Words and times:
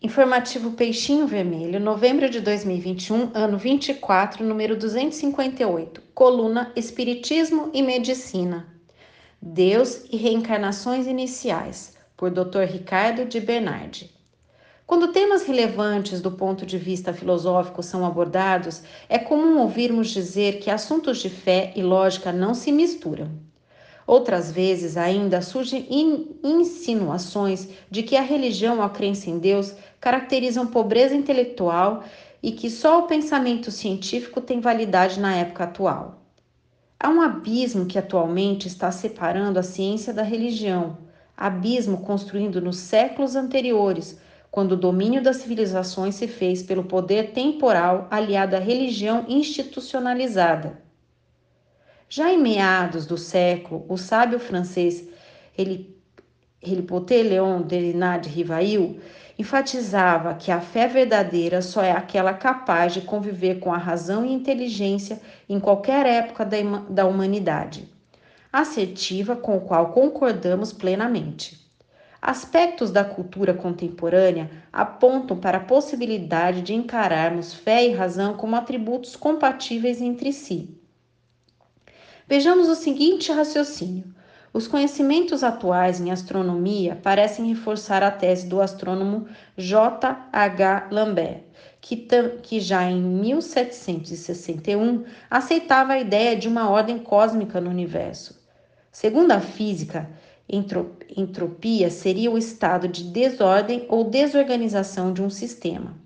Informativo 0.00 0.70
Peixinho 0.74 1.26
Vermelho, 1.26 1.80
novembro 1.80 2.30
de 2.30 2.40
2021, 2.40 3.32
ano 3.34 3.58
24, 3.58 4.44
número 4.44 4.76
258, 4.76 6.00
coluna 6.14 6.70
Espiritismo 6.76 7.68
e 7.74 7.82
Medicina. 7.82 8.68
Deus 9.42 10.04
e 10.08 10.16
Reencarnações 10.16 11.08
Iniciais, 11.08 11.96
por 12.16 12.30
Dr. 12.30 12.60
Ricardo 12.70 13.24
de 13.24 13.40
Bernardi. 13.40 14.14
Quando 14.86 15.10
temas 15.10 15.42
relevantes 15.42 16.20
do 16.20 16.30
ponto 16.30 16.64
de 16.64 16.78
vista 16.78 17.12
filosófico 17.12 17.82
são 17.82 18.06
abordados, 18.06 18.82
é 19.08 19.18
comum 19.18 19.58
ouvirmos 19.58 20.10
dizer 20.10 20.60
que 20.60 20.70
assuntos 20.70 21.18
de 21.18 21.28
fé 21.28 21.72
e 21.74 21.82
lógica 21.82 22.30
não 22.30 22.54
se 22.54 22.70
misturam. 22.70 23.47
Outras 24.08 24.50
vezes 24.50 24.96
ainda 24.96 25.42
surgem 25.42 25.86
insinuações 26.42 27.68
de 27.90 28.02
que 28.02 28.16
a 28.16 28.22
religião 28.22 28.78
ou 28.78 28.82
a 28.82 28.88
crença 28.88 29.28
em 29.28 29.38
Deus 29.38 29.74
caracterizam 30.00 30.66
pobreza 30.66 31.14
intelectual 31.14 32.02
e 32.42 32.52
que 32.52 32.70
só 32.70 33.00
o 33.00 33.06
pensamento 33.06 33.70
científico 33.70 34.40
tem 34.40 34.60
validade 34.60 35.20
na 35.20 35.36
época 35.36 35.64
atual. 35.64 36.22
Há 36.98 37.10
um 37.10 37.20
abismo 37.20 37.84
que 37.84 37.98
atualmente 37.98 38.66
está 38.66 38.90
separando 38.90 39.58
a 39.58 39.62
ciência 39.62 40.14
da 40.14 40.22
religião, 40.22 40.96
abismo 41.36 41.98
construído 41.98 42.62
nos 42.62 42.78
séculos 42.78 43.36
anteriores, 43.36 44.18
quando 44.50 44.72
o 44.72 44.76
domínio 44.76 45.22
das 45.22 45.36
civilizações 45.36 46.14
se 46.14 46.26
fez 46.26 46.62
pelo 46.62 46.84
poder 46.84 47.32
temporal 47.32 48.08
aliado 48.10 48.56
à 48.56 48.58
religião 48.58 49.26
institucionalizada. 49.28 50.87
Já 52.10 52.32
em 52.32 52.38
meados 52.38 53.04
do 53.04 53.18
século, 53.18 53.84
o 53.86 53.98
sábio 53.98 54.38
francês 54.38 55.06
Helipoté 56.62 57.22
Léon 57.22 57.60
Delinade 57.60 58.30
Rivail 58.30 58.98
enfatizava 59.38 60.32
que 60.32 60.50
a 60.50 60.58
fé 60.58 60.88
verdadeira 60.88 61.60
só 61.60 61.82
é 61.82 61.92
aquela 61.92 62.32
capaz 62.32 62.94
de 62.94 63.02
conviver 63.02 63.58
com 63.58 63.74
a 63.74 63.76
razão 63.76 64.24
e 64.24 64.32
inteligência 64.32 65.20
em 65.46 65.60
qualquer 65.60 66.06
época 66.06 66.46
da, 66.46 66.56
da 66.88 67.04
humanidade, 67.04 67.86
assertiva 68.50 69.36
com 69.36 69.58
o 69.58 69.60
qual 69.60 69.92
concordamos 69.92 70.72
plenamente. 70.72 71.60
Aspectos 72.22 72.90
da 72.90 73.04
cultura 73.04 73.52
contemporânea 73.52 74.50
apontam 74.72 75.36
para 75.36 75.58
a 75.58 75.64
possibilidade 75.64 76.62
de 76.62 76.72
encararmos 76.72 77.52
fé 77.52 77.86
e 77.86 77.92
razão 77.92 78.32
como 78.32 78.56
atributos 78.56 79.14
compatíveis 79.14 80.00
entre 80.00 80.32
si. 80.32 80.74
Vejamos 82.28 82.68
o 82.68 82.74
seguinte 82.74 83.32
raciocínio. 83.32 84.04
Os 84.52 84.68
conhecimentos 84.68 85.42
atuais 85.42 85.98
em 85.98 86.10
astronomia 86.10 86.94
parecem 86.94 87.46
reforçar 87.46 88.02
a 88.02 88.10
tese 88.10 88.46
do 88.46 88.60
astrônomo 88.60 89.26
J. 89.56 90.28
H. 90.30 90.88
Lambert, 90.90 91.40
que, 91.80 91.96
que 92.42 92.60
já 92.60 92.84
em 92.84 93.00
1761 93.00 95.04
aceitava 95.30 95.94
a 95.94 96.00
ideia 96.00 96.36
de 96.36 96.46
uma 96.46 96.68
ordem 96.68 96.98
cósmica 96.98 97.62
no 97.62 97.70
universo. 97.70 98.38
Segundo 98.92 99.32
a 99.32 99.40
física, 99.40 100.10
entropia 101.16 101.88
seria 101.88 102.30
o 102.30 102.36
estado 102.36 102.88
de 102.88 103.04
desordem 103.04 103.86
ou 103.88 104.04
desorganização 104.04 105.14
de 105.14 105.22
um 105.22 105.30
sistema. 105.30 105.96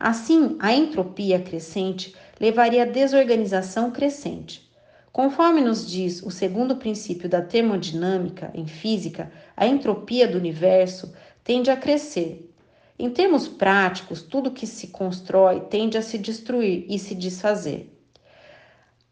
Assim, 0.00 0.56
a 0.60 0.72
entropia 0.72 1.38
crescente 1.38 2.14
levaria 2.40 2.84
à 2.84 2.86
desorganização 2.86 3.90
crescente. 3.90 4.66
Conforme 5.12 5.60
nos 5.60 5.88
diz 5.88 6.22
o 6.22 6.30
segundo 6.30 6.76
princípio 6.76 7.28
da 7.28 7.40
termodinâmica 7.40 8.50
em 8.54 8.66
física, 8.66 9.32
a 9.56 9.66
entropia 9.66 10.28
do 10.28 10.36
universo 10.38 11.12
tende 11.42 11.70
a 11.70 11.76
crescer. 11.76 12.52
Em 12.98 13.08
termos 13.10 13.48
práticos, 13.48 14.22
tudo 14.22 14.50
que 14.50 14.66
se 14.66 14.88
constrói 14.88 15.60
tende 15.60 15.96
a 15.96 16.02
se 16.02 16.18
destruir 16.18 16.84
e 16.88 16.98
se 16.98 17.14
desfazer. 17.14 17.94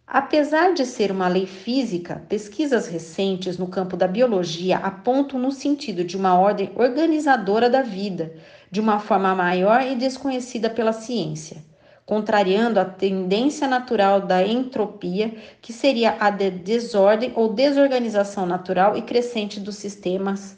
Apesar 0.06 0.72
de 0.74 0.84
ser 0.84 1.10
uma 1.10 1.28
lei 1.28 1.46
física, 1.46 2.22
pesquisas 2.28 2.86
recentes 2.86 3.58
no 3.58 3.66
campo 3.66 3.96
da 3.96 4.06
biologia 4.06 4.76
apontam 4.76 5.40
no 5.40 5.50
sentido 5.50 6.04
de 6.04 6.16
uma 6.16 6.38
ordem 6.38 6.70
organizadora 6.76 7.68
da 7.68 7.82
vida, 7.82 8.34
de 8.70 8.80
uma 8.80 9.00
forma 9.00 9.34
maior 9.34 9.82
e 9.82 9.96
desconhecida 9.96 10.70
pela 10.70 10.92
ciência 10.92 11.65
contrariando 12.06 12.78
a 12.78 12.84
tendência 12.84 13.66
natural 13.66 14.20
da 14.20 14.46
entropia, 14.46 15.34
que 15.60 15.72
seria 15.72 16.16
a 16.20 16.30
de 16.30 16.50
desordem 16.50 17.32
ou 17.34 17.52
desorganização 17.52 18.46
natural 18.46 18.96
e 18.96 19.02
crescente 19.02 19.58
dos 19.58 19.74
sistemas. 19.74 20.56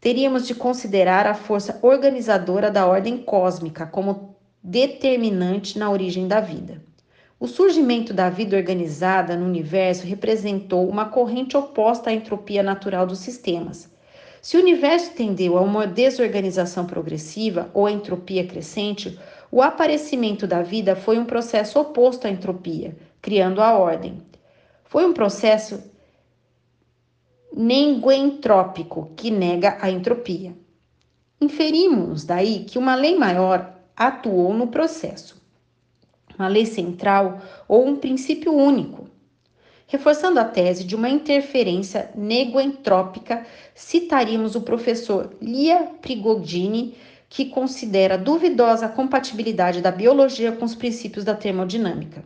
Teríamos 0.00 0.46
de 0.46 0.54
considerar 0.54 1.26
a 1.26 1.34
força 1.34 1.78
organizadora 1.82 2.70
da 2.70 2.86
ordem 2.86 3.18
cósmica 3.18 3.86
como 3.86 4.36
determinante 4.62 5.78
na 5.78 5.90
origem 5.90 6.26
da 6.26 6.40
vida. 6.40 6.82
O 7.38 7.46
surgimento 7.46 8.14
da 8.14 8.30
vida 8.30 8.56
organizada 8.56 9.36
no 9.36 9.44
universo 9.44 10.06
representou 10.06 10.88
uma 10.88 11.04
corrente 11.04 11.58
oposta 11.58 12.08
à 12.08 12.12
entropia 12.14 12.62
natural 12.62 13.06
dos 13.06 13.18
sistemas. 13.18 13.92
Se 14.40 14.56
o 14.56 14.60
universo 14.60 15.12
tendeu 15.12 15.58
a 15.58 15.60
uma 15.60 15.86
desorganização 15.86 16.86
progressiva 16.86 17.70
ou 17.74 17.88
entropia 17.88 18.46
crescente, 18.46 19.18
o 19.54 19.62
aparecimento 19.62 20.48
da 20.48 20.62
vida 20.62 20.96
foi 20.96 21.16
um 21.16 21.24
processo 21.24 21.78
oposto 21.78 22.26
à 22.26 22.30
entropia, 22.30 22.96
criando 23.22 23.60
a 23.60 23.78
ordem. 23.78 24.20
Foi 24.82 25.06
um 25.06 25.12
processo 25.12 25.80
neguentrópico 27.56 29.12
que 29.14 29.30
nega 29.30 29.78
a 29.80 29.88
entropia. 29.88 30.52
Inferimos 31.40 32.24
daí 32.24 32.64
que 32.64 32.80
uma 32.80 32.96
lei 32.96 33.16
maior 33.16 33.72
atuou 33.96 34.52
no 34.52 34.66
processo, 34.66 35.40
uma 36.36 36.48
lei 36.48 36.66
central 36.66 37.40
ou 37.68 37.86
um 37.86 37.94
princípio 37.94 38.52
único. 38.52 39.08
Reforçando 39.86 40.40
a 40.40 40.44
tese 40.44 40.82
de 40.82 40.96
uma 40.96 41.08
interferência 41.08 42.10
negoentrópica, 42.16 43.46
citaríamos 43.72 44.56
o 44.56 44.62
professor 44.62 45.32
Lia 45.40 45.90
Prigogine 46.02 46.96
que 47.34 47.46
considera 47.46 48.16
duvidosa 48.16 48.86
a 48.86 48.88
compatibilidade 48.88 49.80
da 49.80 49.90
biologia 49.90 50.52
com 50.52 50.64
os 50.64 50.76
princípios 50.76 51.24
da 51.24 51.34
termodinâmica. 51.34 52.24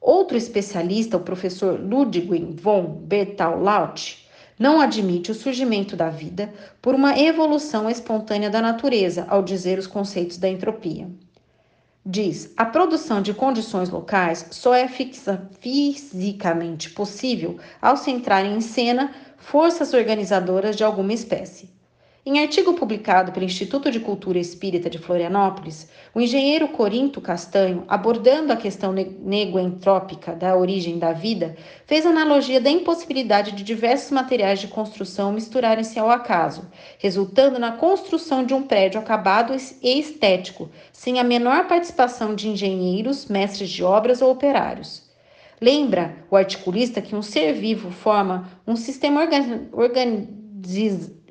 Outro 0.00 0.36
especialista, 0.36 1.16
o 1.16 1.20
professor 1.20 1.78
Ludwig 1.78 2.60
von 2.60 2.86
Bertolaut, 2.86 4.28
não 4.58 4.80
admite 4.80 5.30
o 5.30 5.34
surgimento 5.34 5.94
da 5.94 6.10
vida 6.10 6.52
por 6.82 6.92
uma 6.92 7.16
evolução 7.16 7.88
espontânea 7.88 8.50
da 8.50 8.60
natureza, 8.60 9.24
ao 9.28 9.44
dizer 9.44 9.78
os 9.78 9.86
conceitos 9.86 10.38
da 10.38 10.48
entropia. 10.48 11.08
Diz: 12.04 12.52
a 12.56 12.64
produção 12.64 13.22
de 13.22 13.32
condições 13.32 13.90
locais 13.90 14.48
só 14.50 14.74
é 14.74 14.88
fixa, 14.88 15.48
fisicamente 15.60 16.90
possível 16.90 17.58
ao 17.80 17.96
se 17.96 18.10
entrar 18.10 18.44
em 18.44 18.60
cena 18.60 19.14
forças 19.38 19.94
organizadoras 19.94 20.74
de 20.74 20.82
alguma 20.82 21.12
espécie. 21.12 21.75
Em 22.28 22.40
artigo 22.40 22.74
publicado 22.74 23.30
pelo 23.30 23.46
Instituto 23.46 23.88
de 23.88 24.00
Cultura 24.00 24.36
Espírita 24.36 24.90
de 24.90 24.98
Florianópolis, 24.98 25.88
o 26.12 26.20
engenheiro 26.20 26.66
Corinto 26.66 27.20
Castanho, 27.20 27.84
abordando 27.86 28.52
a 28.52 28.56
questão 28.56 28.92
negoentrópica 28.92 30.34
da 30.34 30.56
origem 30.56 30.98
da 30.98 31.12
vida, 31.12 31.56
fez 31.86 32.04
analogia 32.04 32.60
da 32.60 32.68
impossibilidade 32.68 33.52
de 33.52 33.62
diversos 33.62 34.10
materiais 34.10 34.58
de 34.58 34.66
construção 34.66 35.32
misturarem-se 35.32 36.00
ao 36.00 36.10
acaso, 36.10 36.68
resultando 36.98 37.60
na 37.60 37.70
construção 37.70 38.44
de 38.44 38.52
um 38.52 38.64
prédio 38.64 38.98
acabado 38.98 39.54
e 39.80 40.00
estético, 40.00 40.68
sem 40.92 41.20
a 41.20 41.24
menor 41.24 41.68
participação 41.68 42.34
de 42.34 42.48
engenheiros, 42.48 43.26
mestres 43.26 43.70
de 43.70 43.84
obras 43.84 44.20
ou 44.20 44.32
operários. 44.32 45.00
Lembra 45.60 46.16
o 46.28 46.34
articulista 46.34 47.00
que 47.00 47.14
um 47.14 47.22
ser 47.22 47.52
vivo 47.52 47.92
forma 47.92 48.50
um 48.66 48.74
sistema 48.74 49.20
organizado 49.72 50.45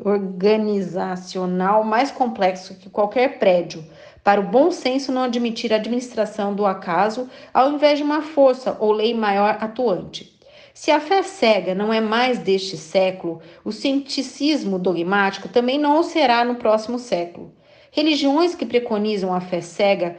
organizacional 0.03 1.83
mais 1.83 2.11
complexo 2.11 2.75
que 2.75 2.89
qualquer 2.89 3.39
prédio, 3.39 3.85
para 4.23 4.41
o 4.41 4.47
bom 4.47 4.71
senso 4.71 5.11
não 5.11 5.23
admitir 5.23 5.71
a 5.71 5.77
administração 5.77 6.53
do 6.53 6.65
acaso 6.65 7.29
ao 7.53 7.71
invés 7.71 7.99
de 7.99 8.03
uma 8.03 8.21
força 8.21 8.75
ou 8.79 8.91
lei 8.91 9.13
maior 9.13 9.57
atuante. 9.61 10.35
Se 10.73 10.91
a 10.91 10.99
fé 10.99 11.23
cega 11.23 11.73
não 11.73 11.93
é 11.93 12.01
mais 12.01 12.39
deste 12.39 12.75
século, 12.75 13.41
o 13.63 13.71
cienticismo 13.71 14.77
dogmático 14.77 15.47
também 15.47 15.79
não 15.79 15.99
o 15.99 16.03
será 16.03 16.43
no 16.43 16.55
próximo 16.55 16.99
século. 16.99 17.53
Religiões 17.91 18.55
que 18.55 18.65
preconizam 18.65 19.33
a 19.33 19.39
fé 19.39 19.61
cega 19.61 20.17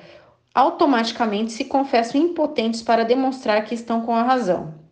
automaticamente 0.54 1.52
se 1.52 1.66
confessam 1.66 2.18
impotentes 2.18 2.80
para 2.80 3.04
demonstrar 3.04 3.64
que 3.66 3.74
estão 3.74 4.00
com 4.00 4.14
a 4.14 4.22
razão. 4.22 4.85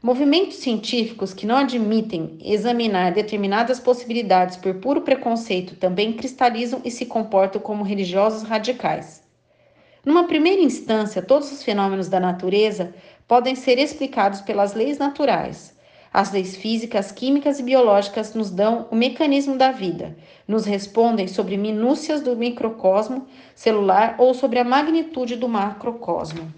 Movimentos 0.00 0.58
científicos 0.58 1.34
que 1.34 1.44
não 1.44 1.56
admitem 1.56 2.38
examinar 2.44 3.12
determinadas 3.12 3.80
possibilidades 3.80 4.56
por 4.56 4.74
puro 4.74 5.00
preconceito 5.00 5.74
também 5.74 6.12
cristalizam 6.12 6.80
e 6.84 6.90
se 6.90 7.04
comportam 7.04 7.60
como 7.60 7.82
religiosos 7.82 8.44
radicais. 8.44 9.20
Numa 10.06 10.28
primeira 10.28 10.62
instância, 10.62 11.20
todos 11.20 11.50
os 11.50 11.64
fenômenos 11.64 12.08
da 12.08 12.20
natureza 12.20 12.94
podem 13.26 13.56
ser 13.56 13.76
explicados 13.76 14.40
pelas 14.40 14.72
leis 14.72 14.98
naturais. 14.98 15.76
As 16.12 16.30
leis 16.30 16.54
físicas, 16.54 17.10
químicas 17.10 17.58
e 17.58 17.64
biológicas 17.64 18.34
nos 18.34 18.50
dão 18.50 18.86
o 18.92 18.94
mecanismo 18.94 19.58
da 19.58 19.72
vida, 19.72 20.16
nos 20.46 20.64
respondem 20.64 21.26
sobre 21.26 21.56
minúcias 21.56 22.22
do 22.22 22.36
microcosmo 22.36 23.26
celular 23.52 24.14
ou 24.16 24.32
sobre 24.32 24.60
a 24.60 24.64
magnitude 24.64 25.34
do 25.34 25.48
macrocosmo. 25.48 26.57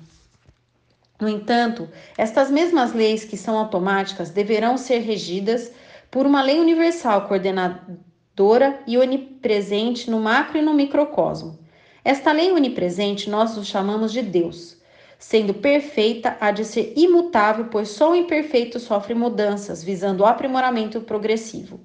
No 1.21 1.29
entanto, 1.29 1.87
estas 2.17 2.51
mesmas 2.51 2.95
leis 2.95 3.25
que 3.25 3.37
são 3.37 3.59
automáticas 3.59 4.31
deverão 4.31 4.79
ser 4.79 5.01
regidas 5.01 5.71
por 6.11 6.25
uma 6.25 6.41
lei 6.41 6.59
universal 6.59 7.29
coordenadora 7.29 8.81
e 8.87 8.97
onipresente 8.97 10.11
no 10.11 10.19
macro 10.19 10.57
e 10.57 10.63
no 10.63 10.73
microcosmo. 10.73 11.59
Esta 12.03 12.33
lei 12.33 12.51
onipresente 12.51 13.29
nós 13.29 13.59
o 13.59 13.65
chamamos 13.65 14.11
de 14.13 14.23
Deus. 14.23 14.79
Sendo 15.19 15.53
perfeita, 15.53 16.39
há 16.41 16.51
de 16.51 16.65
ser 16.65 16.95
imutável, 16.97 17.67
pois 17.67 17.91
só 17.91 18.13
o 18.13 18.15
imperfeito 18.15 18.81
sofre 18.81 19.15
mudanças, 19.15 19.85
visando 19.85 20.23
o 20.23 20.27
aprimoramento 20.27 21.03
progressivo. 21.03 21.81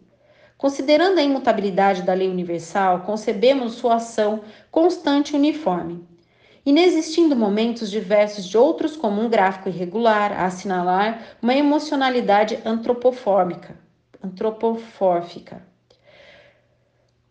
Considerando 0.58 1.20
a 1.20 1.24
imutabilidade 1.24 2.04
da 2.04 2.14
lei 2.14 2.30
universal, 2.30 3.02
concebemos 3.02 3.74
sua 3.74 3.96
ação 3.96 4.40
constante 4.72 5.34
e 5.34 5.36
uniforme 5.36 6.15
inexistindo 6.66 7.36
momentos 7.36 7.92
diversos 7.92 8.46
de 8.48 8.58
outros 8.58 8.98
como 8.98 9.22
um 9.22 9.30
gráfico 9.30 9.70
irregular 9.70 10.32
a 10.32 10.46
assinalar 10.46 11.38
uma 11.42 11.54
emocionalidade 11.54 12.58
antropofórmica, 12.66 13.78
antropofórfica. 14.24 15.62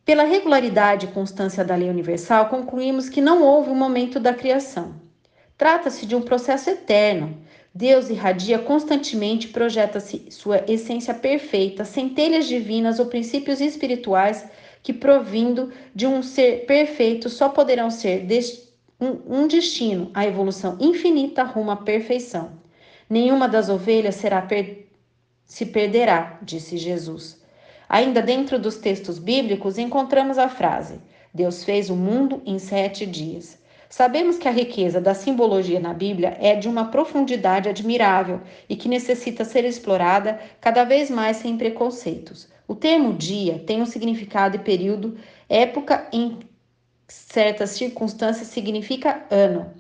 Pela 0.04 0.22
regularidade 0.22 1.06
e 1.06 1.12
constância 1.12 1.64
da 1.64 1.74
lei 1.74 1.88
universal, 1.88 2.48
concluímos 2.48 3.08
que 3.08 3.20
não 3.20 3.42
houve 3.42 3.70
um 3.70 3.74
momento 3.74 4.20
da 4.20 4.34
criação. 4.34 4.94
Trata-se 5.56 6.04
de 6.04 6.14
um 6.14 6.20
processo 6.20 6.70
eterno. 6.70 7.38
Deus 7.74 8.10
irradia 8.10 8.58
constantemente, 8.58 9.48
projeta-se 9.48 10.30
sua 10.30 10.62
essência 10.68 11.14
perfeita, 11.14 11.84
centelhas 11.84 12.46
divinas 12.46 13.00
ou 13.00 13.06
princípios 13.06 13.60
espirituais 13.60 14.46
que, 14.82 14.92
provindo 14.92 15.72
de 15.94 16.06
um 16.06 16.22
ser 16.22 16.66
perfeito, 16.66 17.28
só 17.30 17.48
poderão 17.48 17.90
ser 17.90 18.26
um, 19.04 19.42
um 19.42 19.46
destino, 19.46 20.10
a 20.14 20.26
evolução 20.26 20.78
infinita 20.80 21.42
rumo 21.42 21.70
à 21.70 21.76
perfeição. 21.76 22.52
Nenhuma 23.08 23.46
das 23.46 23.68
ovelhas 23.68 24.14
será 24.14 24.40
per 24.40 24.84
se 25.44 25.66
perderá, 25.66 26.38
disse 26.40 26.78
Jesus. 26.78 27.42
Ainda 27.86 28.22
dentro 28.22 28.58
dos 28.58 28.76
textos 28.76 29.18
bíblicos 29.18 29.76
encontramos 29.76 30.38
a 30.38 30.48
frase: 30.48 31.00
Deus 31.32 31.62
fez 31.64 31.90
o 31.90 31.96
mundo 31.96 32.42
em 32.46 32.58
sete 32.58 33.04
dias. 33.04 33.62
Sabemos 33.90 34.38
que 34.38 34.48
a 34.48 34.50
riqueza 34.50 35.00
da 35.00 35.14
simbologia 35.14 35.78
na 35.78 35.92
Bíblia 35.92 36.36
é 36.40 36.56
de 36.56 36.66
uma 36.66 36.86
profundidade 36.86 37.68
admirável 37.68 38.40
e 38.68 38.74
que 38.74 38.88
necessita 38.88 39.44
ser 39.44 39.64
explorada 39.64 40.40
cada 40.60 40.82
vez 40.82 41.10
mais 41.10 41.36
sem 41.36 41.56
preconceitos. 41.56 42.48
O 42.66 42.74
termo 42.74 43.12
dia 43.12 43.62
tem 43.66 43.82
um 43.82 43.86
significado 43.86 44.56
e 44.56 44.58
período, 44.58 45.16
época 45.48 46.08
em 46.12 46.38
certas 47.14 47.70
circunstâncias 47.70 48.48
significa 48.48 49.24
ano. 49.30 49.72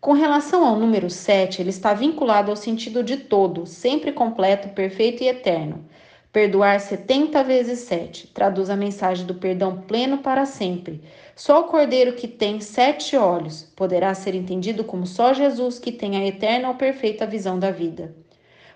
Com 0.00 0.12
relação 0.12 0.66
ao 0.66 0.76
número 0.76 1.08
7, 1.08 1.62
ele 1.62 1.70
está 1.70 1.94
vinculado 1.94 2.50
ao 2.50 2.56
sentido 2.56 3.04
de 3.04 3.16
todo, 3.16 3.66
sempre 3.66 4.10
completo, 4.10 4.70
perfeito 4.70 5.22
e 5.22 5.28
eterno. 5.28 5.84
Perdoar 6.32 6.80
70 6.80 7.44
vezes 7.44 7.80
7 7.80 8.28
traduz 8.28 8.68
a 8.68 8.76
mensagem 8.76 9.26
do 9.26 9.34
perdão 9.34 9.82
pleno 9.82 10.18
para 10.18 10.44
sempre. 10.44 11.02
Só 11.36 11.60
o 11.60 11.64
cordeiro 11.64 12.14
que 12.14 12.26
tem 12.26 12.60
sete 12.60 13.16
olhos 13.16 13.62
poderá 13.76 14.12
ser 14.14 14.34
entendido 14.34 14.82
como 14.82 15.06
só 15.06 15.32
Jesus 15.32 15.78
que 15.78 15.92
tem 15.92 16.16
a 16.16 16.26
eterna 16.26 16.68
ou 16.68 16.74
perfeita 16.74 17.26
visão 17.26 17.58
da 17.58 17.70
vida. 17.70 18.14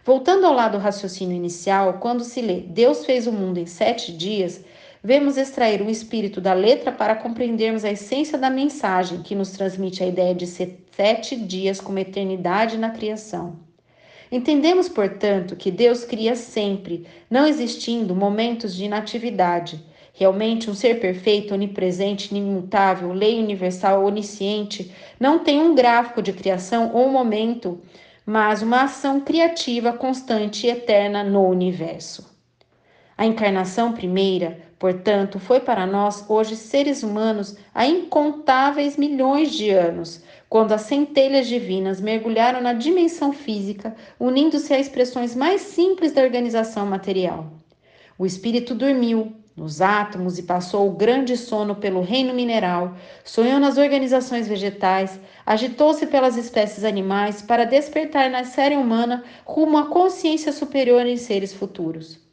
Voltando 0.05 0.47
ao 0.47 0.53
lado 0.53 0.79
do 0.79 0.83
raciocínio 0.83 1.35
inicial, 1.35 1.95
quando 1.95 2.23
se 2.23 2.41
lê 2.41 2.61
Deus 2.61 3.05
fez 3.05 3.27
o 3.27 3.33
mundo 3.33 3.59
em 3.59 3.67
sete 3.67 4.13
dias, 4.13 4.65
Vemos 5.09 5.37
extrair 5.37 5.81
o 5.83 5.89
espírito 5.89 6.41
da 6.41 6.53
letra 6.53 6.91
para 6.91 7.15
compreendermos 7.15 7.85
a 7.85 7.93
essência 7.93 8.37
da 8.37 8.51
mensagem 8.51 9.23
que 9.23 9.37
nos 9.37 9.53
transmite 9.53 10.03
a 10.03 10.07
ideia 10.09 10.35
de 10.35 10.49
sete 10.49 11.37
dias 11.37 11.81
como 11.81 12.01
eternidade 12.01 12.77
na 12.77 12.91
criação. 12.91 13.55
Entendemos, 14.33 14.89
portanto, 14.89 15.55
que 15.55 15.71
Deus 15.71 16.03
cria 16.03 16.35
sempre, 16.35 17.07
não 17.31 17.47
existindo 17.47 18.17
momentos 18.17 18.75
de 18.75 18.87
inatividade. 18.87 19.81
Realmente, 20.13 20.69
um 20.69 20.75
ser 20.75 20.99
perfeito, 20.99 21.55
onipresente, 21.55 22.35
imutável, 22.35 23.13
lei 23.13 23.39
universal, 23.39 24.05
onisciente, 24.05 24.91
não 25.21 25.39
tem 25.39 25.61
um 25.61 25.73
gráfico 25.73 26.21
de 26.21 26.33
criação 26.33 26.91
ou 26.93 27.09
momento, 27.13 27.81
mas 28.27 28.61
uma 28.61 28.83
ação 28.83 29.21
criativa 29.21 29.93
constante 29.93 30.67
e 30.67 30.71
eterna 30.71 31.23
no 31.23 31.47
universo. 31.47 32.35
A 33.17 33.25
encarnação 33.25 33.93
primeira, 33.93 34.66
portanto, 34.79 35.39
foi 35.39 35.61
para 35.61 35.87
nós, 35.87 36.25
hoje 36.29 36.57
seres 36.57 37.03
humanos, 37.03 37.57
há 37.75 37.87
incontáveis 37.87 38.97
milhões 38.97 39.53
de 39.53 39.71
anos, 39.71 40.23
quando 40.49 40.73
as 40.73 40.83
centelhas 40.83 41.47
divinas 41.47 42.01
mergulharam 42.01 42.61
na 42.61 42.73
dimensão 42.73 43.33
física, 43.33 43.95
unindo-se 44.19 44.73
a 44.73 44.79
expressões 44.79 45.35
mais 45.35 45.61
simples 45.61 46.13
da 46.13 46.23
organização 46.23 46.87
material. 46.87 47.53
O 48.19 48.25
espírito 48.25 48.75
dormiu 48.75 49.33
nos 49.57 49.81
átomos 49.81 50.39
e 50.39 50.43
passou 50.43 50.87
o 50.87 50.93
grande 50.93 51.35
sono 51.37 51.75
pelo 51.77 52.03
reino 52.03 52.35
mineral, 52.35 52.95
sonhou 53.25 53.59
nas 53.59 53.79
organizações 53.79 54.47
vegetais, 54.47 55.19
agitou-se 55.47 56.07
pelas 56.07 56.37
espécies 56.37 56.85
animais 56.85 57.41
para 57.41 57.65
despertar 57.65 58.29
na 58.31 58.45
série 58.45 58.77
humana 58.77 59.25
rumo 59.47 59.79
à 59.79 59.87
consciência 59.87 60.53
superior 60.53 61.07
em 61.07 61.17
seres 61.17 61.55
futuros. 61.55 62.26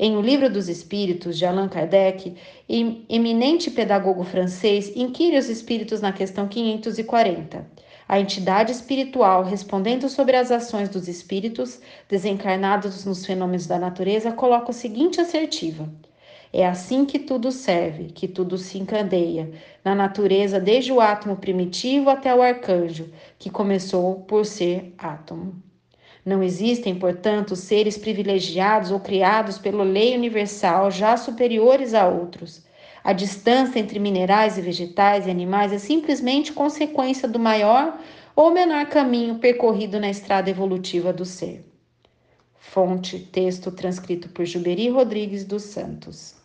Em 0.00 0.16
O 0.16 0.20
Livro 0.20 0.48
dos 0.48 0.68
Espíritos, 0.68 1.36
de 1.36 1.44
Allan 1.44 1.68
Kardec, 1.68 2.36
eminente 3.08 3.68
pedagogo 3.68 4.22
francês, 4.22 4.92
inquire 4.94 5.36
os 5.36 5.48
espíritos 5.48 6.00
na 6.00 6.12
questão 6.12 6.46
540. 6.46 7.66
A 8.06 8.20
entidade 8.20 8.70
espiritual, 8.70 9.42
respondendo 9.42 10.08
sobre 10.08 10.36
as 10.36 10.52
ações 10.52 10.88
dos 10.88 11.08
espíritos 11.08 11.80
desencarnados 12.08 13.04
nos 13.04 13.26
fenômenos 13.26 13.66
da 13.66 13.76
natureza, 13.76 14.30
coloca 14.30 14.70
o 14.70 14.72
seguinte 14.72 15.20
assertiva: 15.20 15.92
É 16.52 16.64
assim 16.64 17.04
que 17.04 17.18
tudo 17.18 17.50
serve, 17.50 18.12
que 18.12 18.28
tudo 18.28 18.56
se 18.56 18.78
encandeia, 18.78 19.50
na 19.84 19.96
natureza, 19.96 20.60
desde 20.60 20.92
o 20.92 21.00
átomo 21.00 21.36
primitivo 21.38 22.08
até 22.08 22.32
o 22.32 22.40
arcanjo, 22.40 23.12
que 23.36 23.50
começou 23.50 24.20
por 24.20 24.46
ser 24.46 24.94
átomo. 24.96 25.67
Não 26.24 26.42
existem, 26.42 26.94
portanto, 26.94 27.56
seres 27.56 27.96
privilegiados 27.96 28.90
ou 28.90 29.00
criados 29.00 29.58
pela 29.58 29.84
lei 29.84 30.16
universal 30.16 30.90
já 30.90 31.16
superiores 31.16 31.94
a 31.94 32.06
outros. 32.08 32.66
A 33.02 33.12
distância 33.12 33.78
entre 33.78 33.98
minerais 33.98 34.58
e 34.58 34.60
vegetais 34.60 35.26
e 35.26 35.30
animais 35.30 35.72
é 35.72 35.78
simplesmente 35.78 36.52
consequência 36.52 37.28
do 37.28 37.38
maior 37.38 37.98
ou 38.36 38.50
menor 38.50 38.86
caminho 38.86 39.38
percorrido 39.38 39.98
na 39.98 40.10
estrada 40.10 40.50
evolutiva 40.50 41.12
do 41.12 41.24
ser. 41.24 41.64
Fonte: 42.54 43.18
texto 43.18 43.70
transcrito 43.70 44.28
por 44.28 44.44
Juberi 44.44 44.88
Rodrigues 44.88 45.44
dos 45.44 45.62
Santos. 45.62 46.37